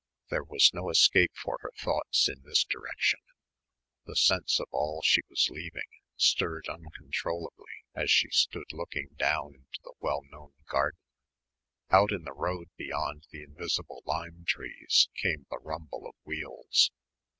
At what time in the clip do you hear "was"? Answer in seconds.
0.43-0.71, 5.29-5.47